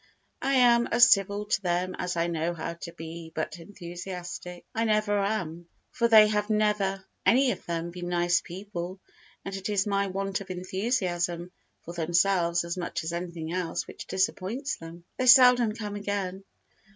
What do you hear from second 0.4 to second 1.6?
I am as civil